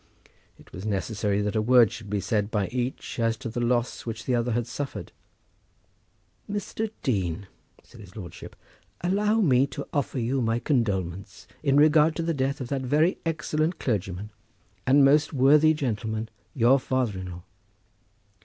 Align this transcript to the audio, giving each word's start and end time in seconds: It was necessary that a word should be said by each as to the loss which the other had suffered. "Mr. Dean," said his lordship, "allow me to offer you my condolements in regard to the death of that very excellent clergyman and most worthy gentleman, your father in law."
It 0.57 0.71
was 0.71 0.83
necessary 0.83 1.41
that 1.43 1.55
a 1.55 1.61
word 1.61 1.91
should 1.91 2.09
be 2.09 2.19
said 2.19 2.49
by 2.49 2.69
each 2.69 3.19
as 3.19 3.37
to 3.37 3.49
the 3.49 3.59
loss 3.59 4.03
which 4.03 4.25
the 4.25 4.33
other 4.33 4.53
had 4.53 4.65
suffered. 4.65 5.11
"Mr. 6.49 6.89
Dean," 7.03 7.45
said 7.83 8.01
his 8.01 8.15
lordship, 8.15 8.55
"allow 9.01 9.41
me 9.41 9.67
to 9.67 9.87
offer 9.93 10.17
you 10.17 10.41
my 10.41 10.57
condolements 10.57 11.45
in 11.61 11.77
regard 11.77 12.15
to 12.15 12.23
the 12.23 12.33
death 12.33 12.59
of 12.59 12.69
that 12.69 12.81
very 12.81 13.19
excellent 13.27 13.77
clergyman 13.77 14.31
and 14.87 15.05
most 15.05 15.33
worthy 15.33 15.71
gentleman, 15.71 16.29
your 16.55 16.79
father 16.79 17.19
in 17.19 17.29
law." 17.29 17.43